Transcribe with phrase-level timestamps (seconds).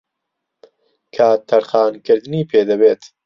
[1.15, 3.01] کات تەرخانکردنی پێدەوێت